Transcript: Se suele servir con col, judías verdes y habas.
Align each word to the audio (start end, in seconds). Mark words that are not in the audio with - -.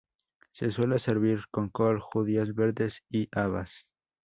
Se 0.51 0.71
suele 0.71 0.97
servir 0.97 1.43
con 1.51 1.69
col, 1.69 1.99
judías 1.99 2.55
verdes 2.55 3.03
y 3.11 3.29
habas. 3.31 3.85